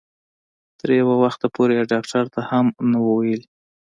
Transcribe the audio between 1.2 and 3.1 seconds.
وخته پورې یې ډاکټر ته هم نه